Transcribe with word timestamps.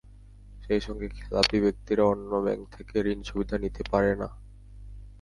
সেই 0.63 0.81
সঙ্গে 0.81 1.07
খেলাপি 1.09 1.57
ব্যক্তিরা 1.61 2.03
অন্য 2.03 2.31
ব্যাংক 2.45 2.63
থেকে 2.71 2.95
ঋণসুবিধা 3.05 3.55
নিতে 3.57 3.81
পারে 3.91 4.11
না। 4.15 4.27